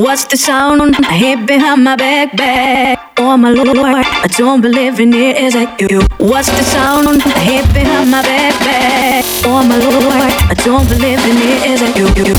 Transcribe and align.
What's 0.00 0.24
the 0.24 0.38
sound 0.38 0.80
on, 0.80 0.94
I 1.04 1.12
hear 1.12 1.36
behind 1.36 1.84
my 1.84 1.94
back, 1.94 2.34
back? 2.34 3.12
Oh 3.18 3.36
my 3.36 3.50
lord, 3.50 3.68
I 3.68 4.28
don't 4.38 4.62
believe 4.62 4.98
in 4.98 5.12
it. 5.12 5.36
Is 5.36 5.54
it 5.54 5.68
you? 5.90 6.00
What's 6.16 6.48
the 6.48 6.64
sound 6.64 7.06
on? 7.06 7.20
I 7.20 7.38
hear 7.40 7.62
behind 7.74 8.10
my 8.10 8.22
back, 8.22 8.58
back? 8.60 9.24
Oh 9.44 9.62
my 9.62 9.76
lord, 9.76 10.32
I 10.48 10.54
don't 10.64 10.88
believe 10.88 11.20
in 11.30 11.36
it. 11.36 11.66
Is 11.72 11.82
it 11.82 11.96
you? 11.98 12.29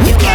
you 0.00 0.31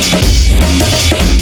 Música 0.00 1.39